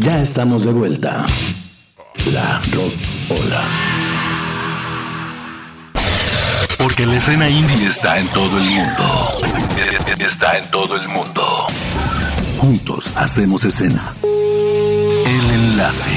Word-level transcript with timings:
Ya 0.00 0.22
estamos 0.22 0.64
de 0.64 0.72
vuelta. 0.72 1.26
La 2.32 2.60
Rock 2.72 2.94
Ola. 3.30 3.64
Porque 6.78 7.04
la 7.04 7.16
escena 7.16 7.48
indie 7.48 7.88
está 7.88 8.18
en 8.18 8.28
todo 8.28 8.58
el 8.58 8.64
mundo. 8.64 9.38
Está 10.20 10.56
en 10.56 10.70
todo 10.70 10.94
el 10.96 11.08
mundo. 11.08 11.42
Juntos 12.58 13.12
hacemos 13.16 13.64
escena. 13.64 14.14
El 14.22 15.50
enlace. 15.50 16.10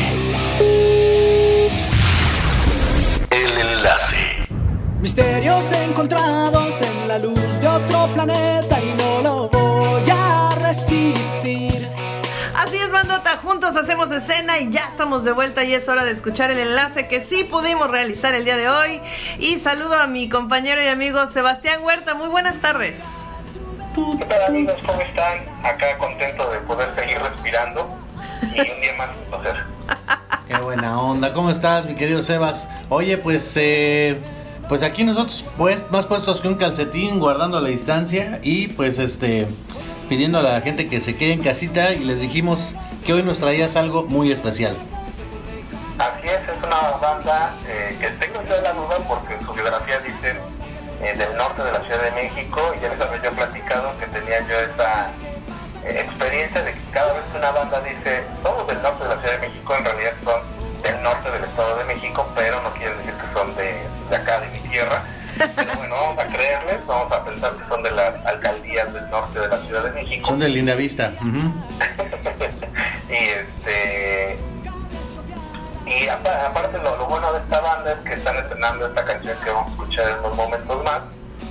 El 3.32 3.58
enlace. 3.68 4.46
Misterios 5.00 5.72
encontrados 5.72 6.82
en 6.82 7.08
la 7.08 7.18
luz 7.18 7.60
de 7.60 7.68
otro 7.68 8.14
planeta 8.14 8.80
y 8.80 8.96
no 8.96 9.22
lo 9.24 9.50
voy 9.50 10.04
a 10.12 10.56
resistir. 10.60 11.71
Juntos 13.42 13.76
hacemos 13.76 14.12
escena 14.12 14.60
y 14.60 14.72
ya 14.72 14.82
estamos 14.82 15.24
de 15.24 15.32
vuelta 15.32 15.64
y 15.64 15.74
es 15.74 15.88
hora 15.90 16.04
de 16.04 16.12
escuchar 16.12 16.52
el 16.52 16.60
enlace 16.60 17.08
que 17.08 17.22
sí 17.22 17.44
pudimos 17.44 17.90
realizar 17.90 18.34
el 18.34 18.46
día 18.46 18.58
de 18.58 18.70
hoy. 18.70 19.02
Y 19.40 19.58
saludo 19.58 19.96
a 19.96 20.08
mi 20.08 20.30
compañero 20.30 20.82
y 20.82 20.88
amigo 20.88 21.26
Sebastián 21.28 21.84
Huerta. 21.84 22.14
Muy 22.14 22.30
buenas 22.30 22.60
tardes. 22.62 23.00
¿Qué 23.96 24.26
tal 24.26 24.44
amigos? 24.44 24.76
¿Cómo 24.86 25.02
están? 25.02 25.40
Acá 25.64 25.98
contento 25.98 26.52
de 26.52 26.60
poder 26.60 26.94
seguir 26.96 27.18
respirando 27.20 27.90
y 28.54 28.60
un 28.60 28.82
día 28.82 28.94
más 28.98 29.10
conocer. 29.30 29.56
Qué 30.48 30.58
buena 30.60 31.00
onda. 31.00 31.34
¿Cómo 31.34 31.50
estás, 31.50 31.86
mi 31.86 31.96
querido 31.96 32.24
Sebas? 32.24 32.68
Oye, 32.90 33.18
pues, 33.18 33.54
eh, 33.56 34.20
pues 34.70 34.84
aquí 34.84 35.04
nosotros, 35.04 35.46
pues, 35.58 35.90
más 35.90 36.06
puestos 36.06 36.42
que 36.42 36.48
un 36.48 36.56
calcetín, 36.56 37.20
guardando 37.20 37.60
la 37.60 37.70
distancia 37.70 38.40
y, 38.44 38.68
pues, 38.68 39.00
este, 39.00 39.48
pidiendo 40.10 40.40
a 40.40 40.44
la 40.44 40.62
gente 40.62 40.88
que 40.90 41.02
se 41.02 41.16
quede 41.16 41.34
en 41.34 41.42
casita 41.42 41.94
y 41.94 42.04
les 42.04 42.20
dijimos 42.20 42.76
que 43.06 43.14
hoy 43.14 43.24
nos 43.24 43.40
traías 43.40 43.76
algo 43.76 44.04
muy 44.04 44.32
especial. 44.32 44.76
Así 45.98 46.28
es, 46.28 46.42
es 46.50 46.64
una 46.64 46.98
banda 46.98 47.54
eh, 47.68 47.96
que 48.00 48.08
tengo 48.12 48.42
yo 48.44 48.60
la 48.62 48.74
duda 48.74 48.98
porque 49.08 49.36
en 49.36 49.46
su 49.46 49.54
biografía 49.54 50.00
dicen 50.00 50.38
eh, 51.02 51.16
del 51.16 51.36
norte 51.38 51.64
de 51.64 51.72
la 51.72 51.82
Ciudad 51.82 52.02
de 52.04 52.12
México 52.12 52.74
y 52.76 52.82
ya 52.82 52.90
les 52.90 53.02
había 53.02 53.22
yo 53.22 53.32
platicado 53.32 53.98
que 54.00 54.08
tenía 54.08 54.40
yo 54.48 54.56
esa 54.60 55.12
eh, 55.84 56.06
experiencia 56.06 56.64
de 56.64 56.74
que 56.74 56.80
cada 56.92 57.14
vez 57.14 57.24
que 57.32 57.38
una 57.38 57.52
banda 57.52 57.82
dice 57.82 58.24
somos 58.44 58.68
del 58.68 58.82
norte 58.82 59.04
de 59.04 59.10
la 59.16 59.22
Ciudad 59.22 59.40
de 59.40 59.48
México, 59.48 59.76
en 59.76 59.86
realidad 59.86 60.14
son 60.24 60.82
del 60.82 61.04
norte 61.04 61.32
del 61.32 61.44
Estado 61.44 61.78
de 61.78 61.84
México, 61.86 62.28
pero 62.36 62.62
no 62.64 62.74
quieren 62.74 62.98
decir 62.98 63.14
que 63.14 63.34
son 63.34 63.56
de, 63.56 63.76
de 64.10 64.16
acá, 64.16 64.40
de 64.40 64.48
mi 64.48 64.60
tierra. 64.70 65.04
Pero 65.38 65.74
bueno, 65.78 65.96
vamos 65.96 66.24
a 66.24 66.28
creerles, 66.28 66.86
vamos 66.88 67.12
a 67.12 67.24
pensar 67.26 67.54
que 67.54 67.68
son 67.68 67.84
de 67.84 67.92
las 67.92 68.26
alcaldías 68.26 68.92
del 68.94 69.10
norte 69.10 69.40
de 69.40 69.48
la 69.48 69.58
Ciudad 69.60 69.84
de 69.84 69.92
México. 69.92 70.28
Son 70.28 70.40
de 70.40 70.50
Linda 70.50 70.76
Vista. 70.76 71.12
ujú. 71.20 71.54
y 73.12 73.16
este 73.16 74.38
y 75.86 76.08
apa- 76.08 76.46
aparte 76.48 76.78
lo, 76.78 76.96
lo 76.98 77.06
bueno 77.08 77.34
de 77.34 77.40
esta 77.40 77.60
banda 77.60 77.92
es 77.94 77.98
que 78.08 78.14
están 78.14 78.38
estrenando 78.38 78.88
esta 78.88 79.04
canción 79.04 79.38
que 79.44 79.50
vamos 79.50 79.68
a 79.68 79.72
escuchar 79.72 80.10
en 80.10 80.20
unos 80.20 80.36
momentos 80.36 80.84
más 80.84 81.02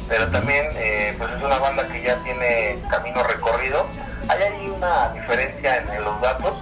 pero 0.09 0.29
también 0.29 0.67
eh, 0.75 1.15
pues 1.19 1.31
es 1.37 1.43
una 1.43 1.59
banda 1.59 1.87
que 1.87 2.03
ya 2.03 2.17
tiene 2.25 2.81
camino 2.91 3.23
recorrido. 3.23 3.87
Hay 4.29 4.43
ahí 4.43 4.69
una 4.77 5.09
diferencia 5.11 5.77
en, 5.79 5.89
en 5.91 6.05
los 6.05 6.21
datos 6.21 6.55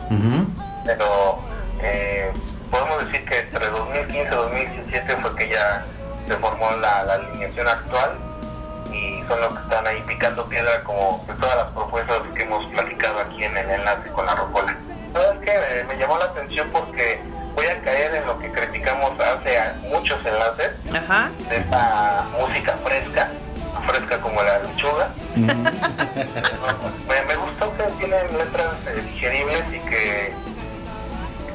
pero 0.84 1.38
eh, 1.80 2.30
podemos 2.70 3.06
decir 3.06 3.24
que 3.26 3.38
entre 3.40 3.66
2015 3.68 4.20
y 4.20 4.36
2017 4.36 5.16
fue 5.16 5.36
que 5.36 5.48
ya 5.48 5.84
se 6.26 6.36
formó 6.36 6.70
la, 6.72 7.04
la 7.04 7.14
alineación 7.14 7.68
actual 7.68 8.10
y 8.92 9.22
son 9.28 9.40
los 9.40 9.54
que 9.54 9.62
están 9.62 9.86
ahí 9.86 10.02
picando 10.06 10.44
piedra 10.46 10.82
como 10.84 11.24
de 11.26 11.34
todas 11.34 11.56
las 11.56 11.66
propuestas 11.72 12.22
que 12.34 12.42
hemos 12.42 12.64
platicado 12.66 13.20
aquí 13.20 13.44
en 13.44 13.56
el 13.56 13.70
enlace 13.70 14.10
con 14.10 14.26
la 14.26 14.34
rocola. 14.34 14.76
¿Sabes 15.12 15.38
qué? 15.38 15.52
Eh, 15.52 15.84
me 15.88 15.96
llamó 15.96 16.18
la 16.18 16.26
atención 16.26 16.68
porque 16.72 17.20
voy 17.54 17.66
a 17.66 17.80
caer 17.82 18.14
en 18.14 18.26
lo 18.26 18.38
que 18.38 18.50
criticamos 18.52 19.12
hace 19.18 19.58
muchos 19.88 20.24
enlaces 20.24 20.70
Ajá. 20.94 21.30
de 21.48 21.56
esta 21.56 22.26
música 22.38 22.76
fresca, 22.84 23.30
fresca 23.86 24.20
como 24.20 24.42
la 24.42 24.58
lechuga. 24.60 25.12
me, 25.34 27.24
me 27.26 27.36
gustó 27.36 27.76
que 27.76 27.82
tienen 27.98 28.36
letras 28.36 28.74
eh, 28.86 29.02
digeribles 29.12 29.64
y 29.68 29.78
que, 29.88 30.32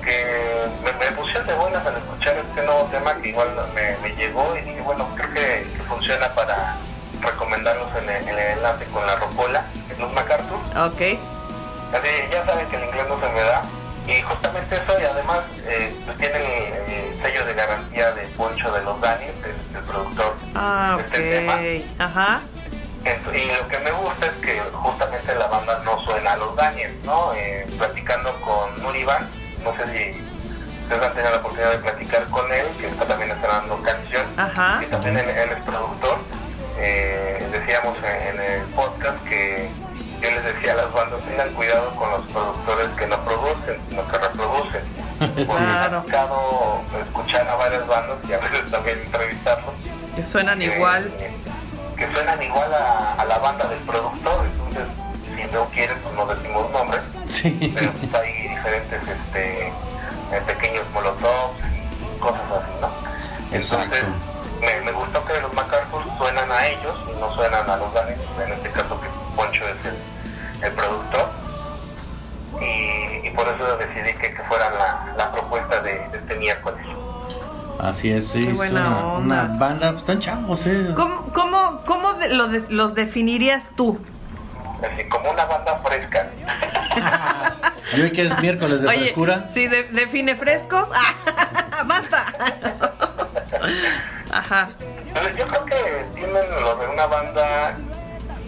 que 0.04 0.68
me, 0.84 0.92
me 0.94 1.12
pusieron 1.16 1.48
de 1.48 1.54
buenas 1.54 1.86
al 1.86 1.98
escuchar 1.98 2.36
este 2.38 2.64
nuevo 2.64 2.84
tema 2.92 3.16
que 3.22 3.30
igual 3.30 3.50
me, 3.74 3.98
me 3.98 4.16
llegó 4.16 4.56
y 4.58 4.62
dije, 4.62 4.82
bueno, 4.82 5.08
creo 5.16 5.34
que, 5.34 5.68
que 5.78 5.84
funciona 5.88 6.34
para 6.34 6.76
recomendarlos 7.24 7.90
en 7.98 8.10
el, 8.10 8.22
en 8.28 8.30
el 8.30 8.40
enlace 8.58 8.86
con 8.86 9.06
la 9.06 9.16
rocola, 9.16 9.66
en 9.90 10.00
los 10.00 10.12
MacArthur. 10.14 10.58
Ok. 10.78 11.02
Así, 11.94 12.10
ya 12.32 12.46
saben 12.46 12.68
que 12.68 12.76
el 12.78 12.84
inglés 12.86 13.06
no 13.08 13.20
se 13.20 13.30
me 13.34 13.42
da. 13.42 13.62
Y 14.08 14.22
justamente 14.22 14.76
eso, 14.76 15.00
y 15.00 15.04
además 15.06 15.40
eh, 15.66 15.96
pues 16.06 16.18
tiene 16.18 16.36
el, 16.38 16.92
el 16.92 17.22
sello 17.22 17.46
de 17.46 17.54
garantía 17.54 18.12
de 18.12 18.24
Poncho 18.36 18.70
de 18.72 18.82
los 18.84 19.00
Daniels, 19.00 19.38
el, 19.46 19.78
el 19.78 19.84
productor 19.86 20.36
Ah, 20.56 20.98
de 20.98 21.04
este 21.04 21.40
tema. 21.40 22.06
Ajá. 22.06 22.42
Y 23.06 23.46
lo 23.58 23.68
que 23.68 23.80
me 23.80 23.92
gusta 23.92 24.26
es 24.28 24.32
que 24.34 24.60
justamente 24.74 25.36
la 25.36 25.48
banda 25.48 25.82
no 25.86 26.00
suena 26.06 26.34
a 26.34 26.38
los 26.38 26.56
Daniels, 26.56 27.04
¿no? 27.04 27.34
Eh, 27.34 27.66
platicando 27.78 28.34
con 28.42 28.82
Nuriban, 28.82 29.28
no 29.64 29.72
sé 29.76 29.84
si 29.92 30.22
ustedes 30.84 31.04
han 31.04 31.14
tenido 31.14 31.32
la 31.32 31.38
oportunidad 31.38 31.72
de 31.72 31.78
platicar 31.80 32.24
con 32.28 32.52
él, 32.52 32.66
que 32.80 32.88
está 32.88 33.06
también 33.06 33.32
estrenando 33.32 33.82
canción, 33.82 34.26
Ajá. 34.38 34.82
y 34.84 34.86
también 34.88 35.18
él, 35.18 35.30
él 35.30 35.50
es 35.52 35.64
productor. 35.64 36.18
Eh, 36.78 37.48
decíamos 37.52 37.98
en, 38.00 38.40
en 38.40 38.52
el 38.52 38.62
podcast 38.70 39.22
que 39.26 39.70
yo 40.22 40.30
les 40.32 40.44
decía 40.44 40.74
a 40.74 40.76
las 40.76 40.94
bandas, 40.94 41.22
tengan 41.22 41.50
cuidado 41.54 41.92
con 41.96 42.10
los 42.12 42.22
productores 42.28 42.88
que 42.98 43.08
no 43.08 43.24
producen, 43.24 43.78
sino 43.88 44.08
que 44.08 44.18
reproducen. 44.18 44.82
Porque 45.20 45.46
Claro. 45.46 45.64
me 45.92 45.98
ha 45.98 46.02
tocado 46.04 46.82
escuchar 47.08 47.48
a 47.48 47.56
varias 47.56 47.86
bandas 47.88 48.18
y 48.28 48.34
a 48.34 48.38
veces 48.40 48.72
también 48.72 49.00
entrevistarlos 49.00 49.88
Que 50.16 50.24
suenan 50.24 50.60
que- 50.60 50.66
igual. 50.66 51.12
Que 51.98 52.12
suenan 52.12 52.42
igual 52.42 52.74
a, 52.74 53.14
a 53.22 53.26
la 53.26 53.38
banda 53.38 53.68
del 53.68 53.80
productor, 53.80 54.46
entonces 54.46 54.84
si 55.26 55.44
no 55.54 55.66
quieren 55.66 55.98
pues 56.02 56.16
no 56.16 56.26
decimos 56.26 56.72
nombres, 56.72 57.02
Sí. 57.28 57.72
pero 57.76 57.92
pues 57.94 58.14
hay 58.16 58.48
diferentes 58.50 59.00
este, 59.08 59.68
eh, 59.68 60.42
pequeños 60.48 60.84
molotovs 60.92 61.56
y 62.16 62.20
cosas 62.20 62.42
así, 62.52 62.72
¿no? 62.82 63.56
Exacto. 63.56 63.96
Entonces 63.96 64.06
me, 64.60 64.82
me 64.82 64.92
gustó 64.92 65.24
que 65.26 65.40
los 65.40 65.54
MacArthur 65.54 65.83
suenan 66.34 66.52
a 66.52 66.68
ellos 66.68 66.96
y 67.16 67.20
no 67.20 67.32
suenan 67.36 67.70
a 67.70 67.78
los 67.78 67.94
Danes, 67.94 68.18
en 68.44 68.54
este 68.54 68.70
caso 68.72 69.00
que 69.00 69.08
Poncho 69.36 69.64
es 69.66 69.86
el, 69.86 70.66
el 70.66 70.72
productor. 70.74 71.30
Y, 72.62 73.28
y 73.28 73.32
por 73.36 73.48
eso 73.48 73.78
decidí 73.78 74.14
que, 74.18 74.34
que 74.34 74.44
fuera 74.44 74.70
la, 74.72 75.14
la 75.18 75.32
propuesta 75.32 75.82
de, 75.82 75.92
de 76.10 76.18
este 76.18 76.36
miércoles. 76.36 76.86
Así 77.80 78.12
es, 78.12 78.28
sí. 78.28 78.48
Es 78.48 78.60
una, 78.72 79.06
una 79.18 79.44
banda, 79.44 79.90
pues, 79.92 80.02
están 80.02 80.20
chavos, 80.20 80.66
¿eh? 80.66 80.94
¿Cómo, 80.96 81.32
cómo, 81.34 81.82
cómo 81.86 82.14
de- 82.14 82.30
lo 82.34 82.48
de- 82.48 82.70
los 82.70 82.94
definirías 82.96 83.66
tú? 83.76 84.00
Así 84.82 85.04
como 85.10 85.32
una 85.32 85.46
banda 85.46 85.80
fresca. 85.86 86.28
Y 87.96 88.02
hoy 88.02 88.12
que 88.12 88.24
es 88.26 88.40
miércoles 88.42 88.82
de 88.82 88.88
Oye, 88.88 88.98
frescura. 89.02 89.50
si 89.54 89.68
de- 89.68 89.84
define 89.84 90.36
fresco, 90.36 90.90
basta. 91.86 92.26
Ajá. 94.32 94.68
Entonces 95.14 95.36
yo 95.38 95.48
creo 95.48 95.66
que 95.66 96.06
tienen 96.16 96.62
lo 96.62 96.76
de 96.76 96.88
una 96.88 97.06
banda 97.06 97.78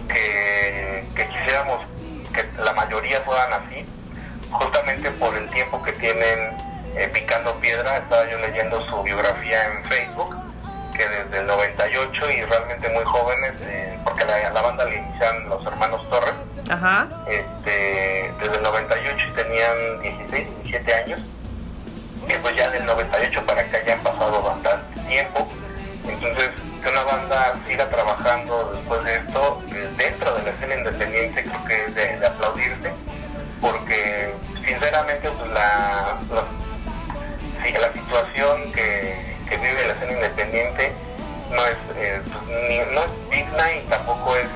que, 0.08 1.06
que 1.16 1.28
quisiéramos 1.28 1.82
que 2.34 2.44
la 2.60 2.74
mayoría 2.74 3.22
fueran 3.22 3.54
así, 3.54 3.86
justamente 4.52 5.12
por 5.12 5.36
el 5.38 5.48
tiempo 5.50 5.82
que 5.84 5.92
tienen 5.94 6.58
eh, 6.96 7.08
picando 7.14 7.54
piedra. 7.60 7.98
Estaba 7.98 8.28
yo 8.28 8.40
leyendo 8.40 8.82
su 8.82 9.04
biografía 9.04 9.66
en 9.68 9.86
Facebook, 9.86 10.36
que 10.98 11.08
desde 11.08 11.40
el 11.40 11.46
98 11.48 12.32
y 12.32 12.42
realmente 12.44 12.90
muy 12.90 13.04
jóvenes, 13.06 13.54
eh, 13.62 14.00
porque 14.04 14.26
la, 14.26 14.50
la 14.50 14.62
banda 14.62 14.86
le 14.86 14.98
inician 14.98 15.48
los 15.48 15.64
hermanos 15.68 16.10
Torres, 16.10 16.34
Ajá. 16.68 17.08
este, 17.28 18.34
desde 18.40 18.56
el 18.58 18.64
98 18.64 19.28
y 19.30 19.32
tenían 19.34 20.02
16, 20.02 20.48
17 20.64 20.94
años. 20.96 21.20
Que 22.28 22.40
pues 22.40 22.56
ya 22.56 22.72
del 22.72 22.86
98 22.88 23.46
para 23.46 23.62
acá 23.62 23.78
ya 23.86 23.94
han 23.94 24.00
pasado 24.00 24.42
bastante 24.42 25.00
tiempo. 25.02 25.48
Entonces, 26.08 26.52
que 26.84 26.90
una 26.90 27.04
banda 27.04 27.56
siga 27.68 27.90
trabajando 27.90 28.72
después 28.74 29.04
de 29.04 29.16
esto, 29.16 29.62
dentro 29.98 30.36
de 30.36 30.44
la 30.44 30.50
escena 30.52 30.76
independiente, 30.76 31.44
creo 31.44 31.66
que 31.66 31.86
es 31.86 31.96
de, 31.96 32.18
de 32.20 32.28
aplaudirse, 32.28 32.94
porque 33.62 34.34
sinceramente 34.66 35.30
pues 35.32 35.52
la, 35.52 36.20
la, 37.80 37.94
situación 37.94 38.72
que, 38.72 39.36
que 39.50 39.58
vive 39.58 39.88
la 39.88 39.94
escena 39.94 40.14
independiente 40.14 40.92
no 41.50 41.66
es, 41.66 41.78
eh, 41.96 42.22
pues, 42.24 42.92
no 42.92 43.02
es 43.02 43.30
digna 43.30 43.74
y 43.74 43.82
tampoco 43.90 44.36
es 44.36 44.48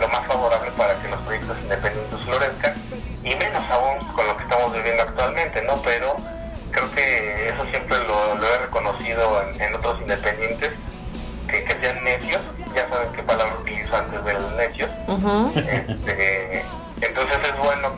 lo 0.00 0.08
más 0.08 0.26
favorable 0.26 0.70
para 0.72 0.94
que 1.00 1.08
los 1.08 1.20
proyectos 1.22 1.58
independientes 1.62 2.20
florezcan, 2.20 2.74
y 3.22 3.34
menos 3.34 3.62
aún 3.70 3.98
con 4.14 4.26
lo 4.26 4.36
que 4.36 4.42
estamos 4.44 4.72
viviendo 4.72 5.02
actualmente, 5.02 5.62
¿no? 5.62 5.82
Pero 5.82 6.16
creo 6.70 6.90
que 6.92 7.48
eso 7.48 7.64
siempre 7.66 7.98
lo, 7.98 8.34
lo 8.36 8.54
he 8.54 8.58
en, 9.20 9.60
en 9.60 9.74
otros 9.74 10.00
independientes, 10.00 10.72
que, 11.48 11.64
que 11.64 11.74
sean 11.80 12.04
necios, 12.04 12.42
ya 12.74 12.88
saben 12.88 13.12
qué 13.12 13.22
palabra 13.22 13.56
utilizo 13.60 13.96
antes 13.96 14.24
de 14.24 14.32
los 14.34 14.52
necios, 14.54 14.90
este, 15.56 16.62
entonces 17.00 17.38
es 17.44 17.58
bueno 17.58 17.88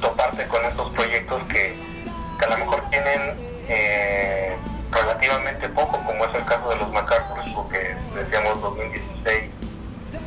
topar 0.00 0.26
encontrarte 0.26 0.46
con 0.48 0.64
estos 0.64 0.92
proyectos 0.92 1.42
que, 1.44 1.74
que 2.38 2.44
a 2.44 2.48
lo 2.48 2.58
mejor 2.58 2.82
tienen 2.90 3.34
eh, 3.68 4.56
relativamente 4.90 5.68
poco, 5.70 5.98
como 6.04 6.24
es 6.24 6.34
el 6.34 6.44
caso 6.44 6.68
de 6.70 6.76
los 6.76 6.92
MacArthur, 6.92 7.38
porque 7.54 7.96
decíamos 8.14 8.60
2016, 8.60 9.44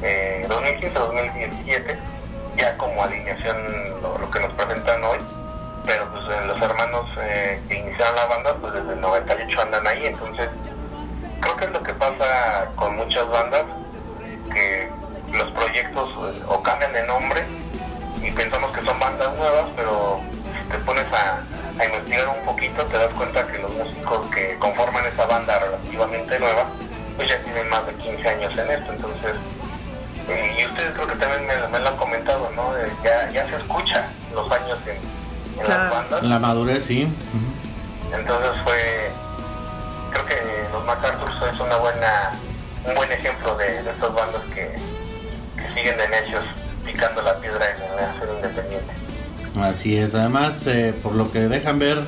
eh, 0.01 0.45
2015-2017, 0.47 1.97
ya 2.57 2.77
como 2.77 3.03
alineación 3.03 4.01
lo, 4.01 4.17
lo, 4.17 4.31
que 4.31 4.39
nos 4.39 4.53
presentan 4.53 5.03
hoy, 5.03 5.19
pero 5.85 6.05
pues 6.11 6.23
eh, 6.25 6.45
los 6.45 6.61
hermanos 6.61 7.09
eh, 7.19 7.61
que 7.67 7.79
iniciaron 7.79 8.15
la 8.15 8.25
banda, 8.25 8.55
pues 8.61 8.73
desde 8.73 8.93
el 8.93 9.01
98 9.01 9.61
andan 9.61 9.87
ahí, 9.87 10.05
entonces 10.05 10.49
creo 11.41 11.55
que 11.55 11.65
es 11.65 11.71
lo 11.71 11.83
que 11.83 11.93
pasa 11.93 12.69
con 12.75 12.95
muchas 12.95 13.27
bandas, 13.29 13.63
que 14.51 14.89
los 15.31 15.51
proyectos 15.51 16.09
eh, 16.09 16.43
o 16.47 16.61
cambian 16.61 16.93
de 16.93 17.05
nombre 17.07 17.45
y 18.21 18.31
pensamos 18.31 18.75
que 18.75 18.83
son 18.83 18.99
bandas 18.99 19.35
nuevas, 19.35 19.65
pero 19.75 20.19
si 20.43 20.69
te 20.69 20.77
pones 20.79 21.05
a, 21.13 21.43
investigar 21.81 22.27
un 22.27 22.45
poquito 22.45 22.83
te 22.87 22.97
das 22.97 23.13
cuenta 23.13 23.47
que 23.47 23.57
los 23.57 23.71
músicos 23.73 24.25
que 24.35 24.57
conforman 24.59 25.05
esa 25.05 25.25
banda 25.25 25.59
relativamente 25.59 26.37
nueva, 26.37 26.65
pues 27.15 27.29
ya 27.29 27.41
tienen 27.43 27.69
más 27.69 27.85
de 27.87 27.93
15 27.93 28.27
años 28.27 28.57
en 28.57 28.71
esto, 28.71 28.91
entonces, 28.91 29.35
y 30.27 30.65
ustedes 30.65 30.95
creo 30.95 31.07
que 31.07 31.15
también 31.15 31.47
me, 31.47 31.79
lo 31.79 31.87
han 31.87 31.95
comentado, 31.95 32.51
¿no? 32.51 32.73
Ya, 33.01 33.29
ya 33.31 33.47
se 33.47 33.55
escucha 33.55 34.09
los 34.33 34.51
años 34.51 34.77
en, 34.87 35.18
en 35.59 35.65
claro. 35.65 35.83
las 35.83 35.93
bandas. 35.93 36.23
La 36.23 36.39
madurez, 36.39 36.85
sí. 36.85 37.03
Uh 37.03 37.07
-huh. 37.07 38.19
Entonces 38.19 38.51
fue, 38.63 39.11
creo 40.11 40.25
que 40.25 40.35
los 40.73 40.85
MacArthur 40.85 41.29
es 41.53 41.59
una 41.59 41.75
buena, 41.77 42.31
un 42.85 42.95
buen 42.95 43.11
ejemplo 43.11 43.55
de, 43.57 43.83
de 43.83 43.89
estas 43.91 44.13
bandas 44.13 44.41
que, 44.53 44.75
que 45.55 45.67
siguen 45.75 45.97
de 45.97 46.07
necios 46.09 46.43
picando 46.85 47.21
la 47.21 47.39
piedra 47.39 47.65
en 47.75 47.83
el 47.83 47.99
hacer 48.05 48.29
independiente. 48.35 48.93
Así 49.61 49.97
es, 49.97 50.15
además 50.15 50.65
eh, 50.67 50.93
por 51.03 51.13
lo 51.15 51.31
que 51.31 51.41
dejan 51.41 51.79
ver 51.79 51.99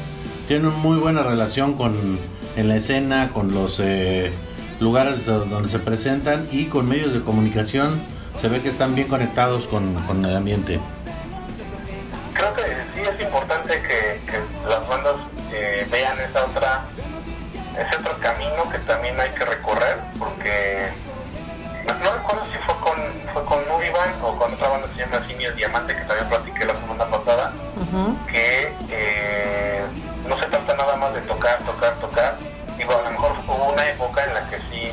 tienen 0.47 0.73
muy 0.73 0.97
buena 0.97 1.23
relación 1.23 1.73
con 1.73 2.19
en 2.55 2.67
la 2.67 2.75
escena, 2.75 3.29
con 3.33 3.53
los 3.53 3.79
eh, 3.79 4.31
lugares 4.79 5.25
donde 5.25 5.69
se 5.69 5.79
presentan 5.79 6.47
y 6.51 6.65
con 6.65 6.87
medios 6.89 7.13
de 7.13 7.21
comunicación 7.21 8.01
se 8.41 8.49
ve 8.49 8.61
que 8.61 8.69
están 8.69 8.95
bien 8.95 9.07
conectados 9.07 9.67
con, 9.67 9.95
con 10.07 10.25
el 10.25 10.35
ambiente. 10.35 10.79
O 24.21 24.35
con 24.37 24.53
otra 24.53 24.69
banda 24.69 24.87
que 24.87 24.93
se 24.95 24.99
llama 25.01 25.25
Simio 25.27 25.51
Diamante 25.53 25.95
que 25.95 26.01
también 26.03 26.29
platiqué 26.29 26.65
la 26.65 26.73
semana 26.73 27.05
pasada 27.05 27.53
uh 27.75 27.81
-huh. 27.81 28.27
que 28.27 28.73
eh, 28.89 29.83
no 30.27 30.37
se 30.39 30.45
trata 30.47 30.73
nada 30.75 30.95
más 30.95 31.13
de 31.13 31.21
tocar, 31.21 31.57
tocar, 31.59 31.93
tocar 31.95 32.37
digo 32.77 32.93
a 32.97 33.03
lo 33.03 33.11
mejor 33.11 33.31
hubo 33.47 33.71
una 33.71 33.87
época 33.89 34.23
en 34.23 34.33
la 34.33 34.49
que 34.49 34.57
sí 34.69 34.91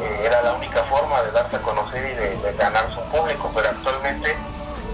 eh, 0.00 0.22
era 0.26 0.42
la 0.42 0.52
única 0.54 0.82
forma 0.84 1.22
de 1.22 1.30
darse 1.32 1.56
a 1.56 1.60
conocer 1.60 2.04
y 2.04 2.14
de, 2.14 2.36
de 2.36 2.52
ganarse 2.56 2.98
un 2.98 3.08
público 3.10 3.50
pero 3.54 3.68
actualmente 3.68 4.36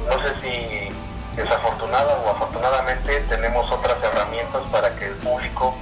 no 0.08 0.22
sé 0.22 0.34
si 0.42 0.88
desafortunada 1.36 2.18
o 2.24 2.30
afortunadamente 2.30 3.20
tenemos 3.28 3.70
otras 3.70 3.96
herramientas 4.02 4.62
para 4.72 4.94
que 4.96 5.06
el 5.06 5.14
público 5.16 5.74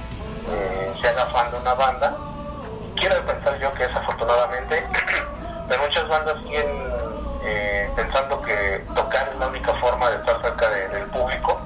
eh, 0.49 0.93
se 1.01 1.07
haga 1.07 1.25
fan 1.27 1.49
de 1.51 1.57
una 1.57 1.73
banda 1.73 2.15
quiero 2.95 3.15
pensar 3.25 3.57
yo 3.59 3.71
que 3.73 3.83
es 3.85 3.95
afortunadamente 3.95 4.85
pero 5.67 5.81
muchas 5.85 6.07
bandas 6.07 6.35
siguen 6.43 6.65
eh, 7.47 7.89
pensando 7.95 8.41
que 8.41 8.83
tocar 8.93 9.29
es 9.31 9.39
la 9.39 9.47
única 9.47 9.73
forma 9.75 10.09
de 10.09 10.17
estar 10.17 10.41
cerca 10.41 10.69
de, 10.69 10.87
del 10.89 11.05
público 11.05 11.57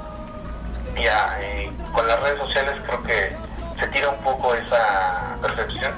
y 0.96 1.08
ah, 1.08 1.36
eh, 1.40 1.72
con 1.92 2.08
las 2.08 2.20
redes 2.22 2.40
sociales 2.40 2.76
creo 2.86 3.02
que 3.02 3.36
se 3.80 3.88
tira 3.88 4.10
un 4.10 4.24
poco 4.24 4.54
esa 4.54 5.38
percepción 5.42 5.92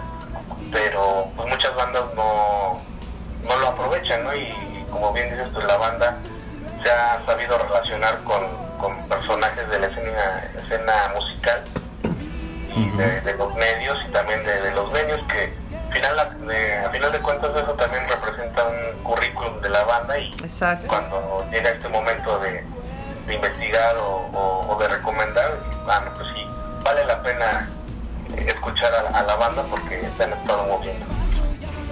pero 0.72 1.28
pues 1.36 1.50
muchas 1.50 1.76
bandas 1.76 2.04
no, 2.16 2.82
no 3.44 3.58
lo 3.58 3.68
aprovechan 3.68 4.24
¿no? 4.24 4.34
y 4.34 4.86
como 4.90 5.12
bien 5.12 5.30
dices 5.32 5.50
pues 5.54 5.66
la 5.66 5.76
banda 5.76 6.18
se 6.82 6.90
ha 6.90 7.22
sabido 7.26 7.58
relacionar 7.58 8.24
con, 8.24 8.42
con 8.80 9.08
personajes 9.10 9.68
de 9.70 9.80
la 9.80 9.88
escena, 9.88 10.52
escena 10.64 10.94
musical 11.14 11.64
y 12.74 12.90
de, 12.92 13.22
de, 13.22 13.34
los 13.36 13.54
medios 13.56 13.98
y 14.08 14.12
también 14.12 14.44
de, 14.46 14.62
de 14.62 14.72
los 14.72 14.92
medios 14.94 15.22
que 15.28 15.54
final, 15.94 16.20
a 16.20 16.90
final 16.90 17.12
de 17.12 17.20
cuentas 17.20 17.52
eso 17.56 17.74
también 17.74 18.04
representa 18.10 18.64
un 18.68 19.04
currículum 19.04 19.62
de 19.62 19.70
la 19.70 19.84
banda 19.86 20.18
y 20.18 20.32
Exacto. 20.44 20.88
cuando 20.88 21.46
llega 21.52 21.70
este 21.70 21.88
momento 21.90 22.40
de, 22.40 22.64
de 23.28 23.34
investigar 23.34 23.96
o, 23.98 24.30
o, 24.34 24.68
o, 24.74 24.80
de 24.80 24.88
recomendar, 24.88 25.52
bueno, 25.86 26.12
pues 26.16 26.28
sí, 26.36 26.46
vale 26.84 27.06
la 27.06 27.22
pena 27.22 27.70
escuchar 28.36 28.92
a, 28.94 29.20
a, 29.20 29.24
la 29.24 29.36
banda 29.36 29.64
porque 29.70 30.02
se 30.18 30.24
han 30.24 30.34
estado 30.34 30.66
moviendo. 30.66 31.06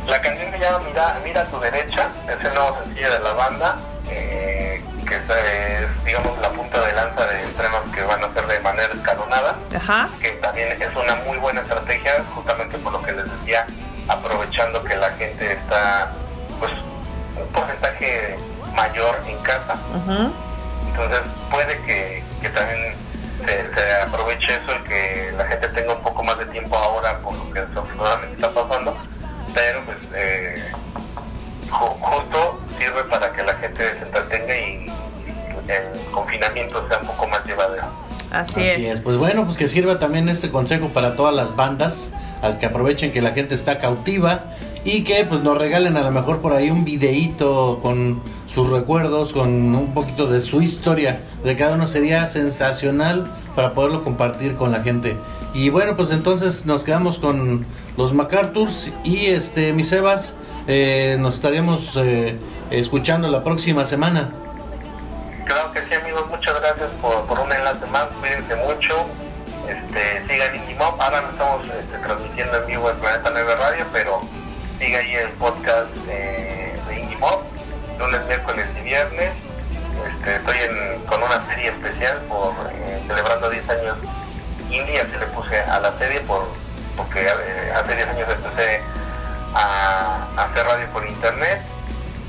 La 0.08 0.20
canción 0.20 0.52
se 0.52 0.58
llama 0.60 0.80
Mira, 0.86 1.20
Mira 1.24 1.42
a 1.42 1.46
tu 1.46 1.60
derecha, 1.60 2.10
es 2.28 2.44
el 2.46 2.54
nuevo 2.54 2.78
sencillo 2.84 3.14
de 3.14 3.20
la 3.20 3.34
banda, 3.34 3.78
eh, 4.10 4.84
que 5.08 5.16
es, 5.16 5.22
eh, 5.30 5.88
digamos, 6.04 6.38
la 6.40 6.50
punta 6.50 6.82
de 6.82 6.94
lanza 6.94 7.26
de 7.28 7.44
temas 7.54 7.82
que 7.94 8.02
van 8.04 8.24
a 8.24 8.28
hacer 8.28 8.48
de 8.48 8.60
manera 8.62 8.92
escalonada, 8.94 9.56
Ajá. 9.76 10.10
que 10.20 10.32
también 10.32 10.70
es 10.82 10.96
una 10.96 11.16
muy 11.28 11.38
buena 11.38 11.62
estrategia, 11.62 12.24
justamente 12.34 12.78
por 12.80 12.94
lo 12.94 13.02
que 13.04 13.12
les 13.12 13.26
decía, 13.40 13.68
aprovechando 14.08 14.84
que 14.84 14.96
la 14.96 15.12
gente 15.12 15.54
está, 15.54 16.12
pues, 16.60 16.72
un 17.40 17.48
porcentaje 17.54 18.36
mayor 18.76 19.20
en 19.28 19.38
casa. 19.40 19.76
Uh 19.94 20.10
-huh. 20.10 20.32
Entonces 20.90 21.20
puede 21.50 21.78
que, 21.86 22.24
que 22.42 22.50
también 22.50 22.96
se, 23.46 23.74
se, 23.74 23.94
aproveche 24.02 24.54
eso 24.56 24.72
y 24.80 24.88
que 24.88 25.34
la 25.38 25.46
gente 25.46 25.68
tenga 25.70 25.94
un 25.94 26.02
poco 26.02 26.24
más 26.24 26.38
de 26.38 26.46
tiempo 26.46 26.76
ahora 26.76 27.18
por 27.20 27.34
lo 27.34 27.52
que 27.52 27.62
desafortunadamente 27.62 28.36
está 28.36 28.50
pasando, 28.50 28.96
pero 29.54 29.86
pues 29.86 29.98
eh, 30.14 30.72
ju 31.70 31.86
justo 31.86 32.60
sirve 32.78 33.04
para 33.06 33.32
que 33.32 33.44
la 33.44 33.54
gente 33.56 33.94
se 33.98 34.02
entretenga 34.06 34.56
y, 34.56 34.86
y 35.68 35.72
el 35.72 36.12
confinamiento 36.12 36.88
sea 36.90 37.00
un 37.00 37.08
poco 37.08 37.28
más 37.28 37.46
llevadero. 37.46 37.86
Así, 38.32 38.64
Así 38.70 38.86
es. 38.86 38.96
es. 38.98 39.00
Pues 39.02 39.18
bueno, 39.18 39.46
pues 39.46 39.58
que 39.58 39.68
sirva 39.68 39.98
también 40.00 40.30
este 40.30 40.52
consejo 40.52 40.90
para 40.90 41.16
todas 41.16 41.34
las 41.34 41.56
bandas, 41.56 42.10
al 42.42 42.60
que 42.60 42.66
aprovechen 42.66 43.12
que 43.12 43.22
la 43.22 43.32
gente 43.32 43.56
está 43.56 43.78
cautiva 43.78 44.46
y 44.84 45.04
que 45.04 45.26
pues 45.26 45.42
nos 45.42 45.58
regalen 45.58 45.96
a 45.98 46.02
lo 46.02 46.12
mejor 46.12 46.42
por 46.42 46.54
ahí 46.54 46.72
un 46.72 46.84
videíto 46.84 47.80
con 47.82 48.22
sus 48.48 48.70
recuerdos, 48.70 49.34
con 49.34 49.50
un 49.76 49.94
poquito 49.94 50.28
de 50.28 50.42
su 50.42 50.62
historia 50.62 51.20
de 51.44 51.56
cada 51.56 51.76
uno 51.76 51.88
sería 51.88 52.28
sensacional 52.28 53.28
para 53.56 53.74
poderlo 53.74 54.04
compartir 54.04 54.56
con 54.56 54.72
la 54.72 54.82
gente. 54.82 55.16
Y 55.54 55.70
bueno, 55.70 55.96
pues 55.96 56.12
entonces 56.12 56.66
nos 56.66 56.84
quedamos 56.84 57.20
con 57.20 57.66
los 57.98 58.14
MacArthurs 58.14 58.94
y 59.04 59.28
este 59.28 59.74
mis 59.74 59.90
Sebas 59.90 60.36
eh, 60.68 61.18
nos 61.20 61.36
estaríamos 61.36 61.94
eh, 61.98 62.38
escuchando 62.70 63.28
la 63.28 63.44
próxima 63.44 63.86
semana. 63.86 64.32
Claro 65.46 65.72
que 65.74 65.82
sí, 65.90 65.94
amigos, 65.96 66.26
muchas 66.30 66.60
gracias 66.62 66.90
por, 67.02 67.26
por 67.26 67.40
un 67.40 67.52
enlace 67.52 67.86
más, 67.88 68.08
cuídense 68.20 68.56
mucho, 68.56 68.96
este, 69.72 70.28
sigan 70.28 70.56
IndieMob, 70.56 71.02
ahora 71.02 71.22
no 71.22 71.30
estamos 71.30 71.66
este, 71.66 71.98
transmitiendo 72.00 72.58
en 72.58 72.68
vivo 72.68 72.90
en 72.90 72.98
Planeta 72.98 73.30
9 73.32 73.56
Radio, 73.56 73.86
pero 73.94 74.22
siga 74.80 75.00
ahí 75.00 75.16
el 75.16 75.30
podcast 75.32 75.90
eh, 76.10 76.78
de 76.88 77.00
IndieMob, 77.00 77.42
lunes, 78.00 78.26
miércoles 78.28 78.68
y 78.78 78.82
viernes, 78.82 79.32
este, 80.08 80.36
estoy 80.36 80.58
con 81.08 81.24
una 81.24 81.46
serie 81.48 81.70
especial 81.70 82.18
por 82.28 82.54
eh, 82.74 83.04
celebrando 83.08 83.50
10 83.50 83.70
años 83.70 83.98
indie, 84.70 85.02
así 85.02 85.12
le 85.20 85.28
puse 85.28 85.60
a 85.60 85.80
la 85.80 85.92
serie 85.98 86.20
por, 86.22 86.48
porque 86.96 87.22
eh, 87.22 87.74
hace 87.76 87.96
10 87.96 88.08
años 88.10 88.30
empecé 88.30 88.82
a, 89.54 90.28
hacer 90.38 90.66
radio 90.66 90.88
por 90.88 91.08
internet. 91.08 91.62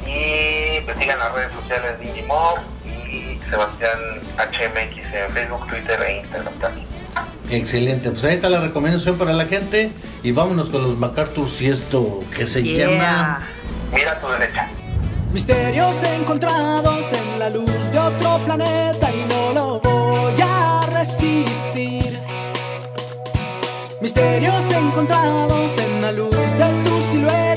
Y 0.04 0.80
pues 0.80 0.98
sigan 0.98 1.18
las 1.20 1.32
redes 1.32 1.52
sociales 1.52 1.98
de 1.98 2.06
IndieMob 2.06 2.58
y 2.84 3.40
Sebastián 3.48 3.98
HMX 4.36 5.14
en 5.14 5.30
Facebook, 5.32 5.66
Twitter 5.68 6.02
e 6.02 6.18
Instagram 6.18 6.54
también. 6.54 7.01
Excelente, 7.50 8.10
pues 8.10 8.24
ahí 8.24 8.34
está 8.34 8.48
la 8.48 8.60
recomendación 8.60 9.16
para 9.18 9.32
la 9.32 9.44
gente 9.44 9.90
y 10.22 10.32
vámonos 10.32 10.70
con 10.70 10.82
los 10.82 10.98
MacArthurs 10.98 11.60
y 11.60 11.66
esto 11.68 12.24
que 12.34 12.46
se 12.46 12.62
yeah. 12.62 12.88
llama 12.88 13.40
Mira 13.92 14.12
a 14.12 14.20
tu 14.20 14.28
derecha. 14.28 14.68
Misterios 15.32 16.02
encontrados 16.02 17.12
en 17.12 17.38
la 17.38 17.50
luz 17.50 17.90
de 17.90 17.98
otro 17.98 18.44
planeta 18.44 19.10
y 19.12 19.26
no 19.28 19.52
lo 19.52 19.80
voy 19.80 20.34
a 20.42 20.86
resistir. 20.90 22.18
Misterios 24.00 24.70
encontrados 24.70 25.78
en 25.78 26.02
la 26.02 26.12
luz 26.12 26.36
de 26.36 26.82
tu 26.84 27.02
silueta 27.02 27.51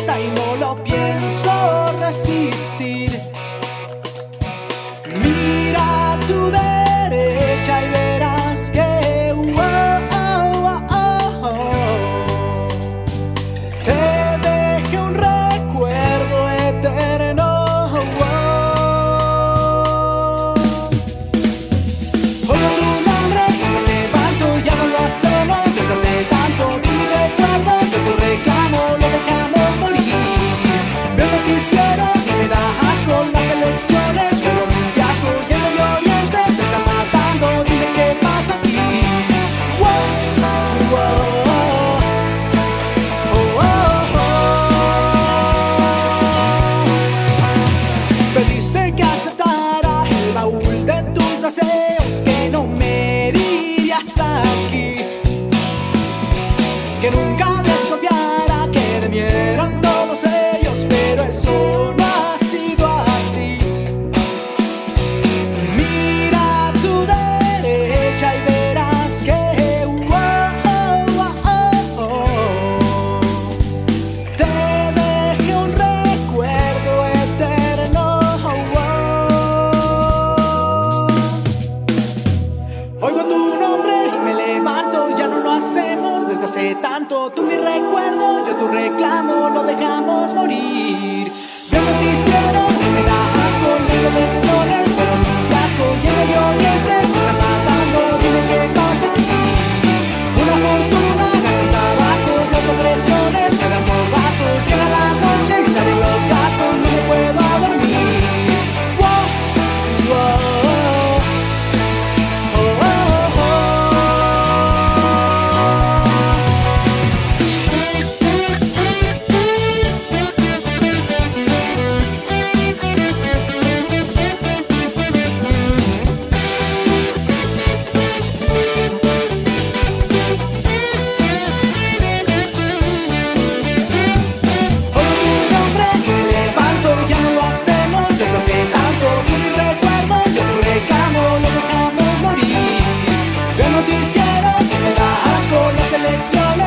las 146.33 146.64